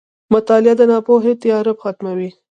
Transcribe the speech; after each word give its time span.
•مطالعه 0.33 0.73
د 0.79 0.81
ناپوهۍ 0.91 1.33
تیاره 1.43 1.73
ختموي. 1.81 2.29